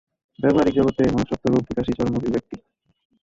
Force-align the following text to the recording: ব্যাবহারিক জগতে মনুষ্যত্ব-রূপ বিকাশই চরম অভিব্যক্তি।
ব্যাবহারিক 0.39 0.73
জগতে 0.77 1.03
মনুষ্যত্ব-রূপ 1.07 1.63
বিকাশই 1.67 1.95
চরম 1.97 2.13
অভিব্যক্তি। 2.15 2.55